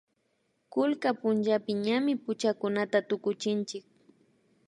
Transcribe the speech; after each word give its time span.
kullka 0.73 1.09
pullapi 1.21 1.71
ñami 1.85 2.13
puchakunata 2.23 2.97
tukuchinchik 3.09 3.85